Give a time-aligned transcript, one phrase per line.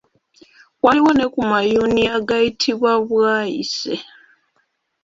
[0.83, 3.93] Waliwo ne ku mayuuni agayitibwa Bwayiise.